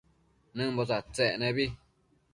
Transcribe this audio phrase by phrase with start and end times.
[0.55, 1.65] Nëmbo tsadtsec nebi